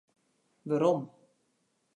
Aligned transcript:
Werom. 0.69 1.01